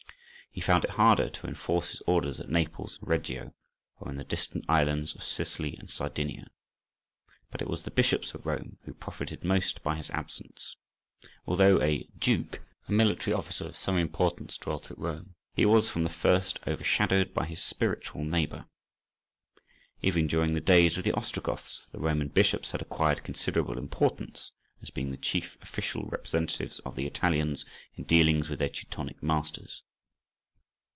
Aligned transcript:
He 0.53 0.59
found 0.59 0.83
it 0.83 0.89
harder 0.89 1.29
to 1.29 1.47
enforce 1.47 1.91
his 1.91 2.01
orders 2.05 2.37
at 2.41 2.49
Naples 2.49 2.97
and 2.99 3.07
Reggio, 3.07 3.53
or 4.01 4.11
in 4.11 4.17
the 4.17 4.25
distant 4.25 4.65
islands 4.67 5.15
of 5.15 5.23
Sicily 5.23 5.77
and 5.77 5.89
Sardinia. 5.89 6.49
But 7.51 7.61
it 7.61 7.69
was 7.69 7.83
the 7.83 7.89
bishops 7.91 8.33
of 8.33 8.45
Rome 8.45 8.77
who 8.83 8.93
profited 8.93 9.45
most 9.45 9.81
by 9.81 9.95
his 9.95 10.09
absence: 10.09 10.75
although 11.47 11.79
a 11.81 12.05
"duke," 12.19 12.59
a 12.89 12.91
military 12.91 13.33
officer 13.33 13.63
of 13.67 13.77
some 13.77 13.97
importance, 13.97 14.57
dwelt 14.57 14.91
at 14.91 14.97
Rome, 14.97 15.35
he 15.53 15.65
was 15.65 15.87
from 15.89 16.03
the 16.03 16.09
first 16.09 16.59
overshadowed 16.67 17.33
by 17.33 17.45
his 17.45 17.63
spiritual 17.63 18.25
neighbour. 18.25 18.65
Even 20.01 20.27
during 20.27 20.53
the 20.53 20.59
days 20.59 20.97
of 20.97 21.05
the 21.05 21.13
Ostrogoths 21.13 21.87
the 21.93 21.99
Roman 21.99 22.27
bishops 22.27 22.71
had 22.71 22.81
acquired 22.81 23.23
considerable 23.23 23.77
importance, 23.77 24.51
as 24.81 24.89
being 24.89 25.11
the 25.11 25.15
chief 25.17 25.55
official 25.61 26.07
representatives 26.07 26.79
of 26.79 26.97
the 26.97 27.07
Italians 27.07 27.63
in 27.95 28.03
dealings 28.03 28.49
with 28.49 28.59
their 28.59 28.67
Teutonic 28.67 29.23
masters. 29.23 29.83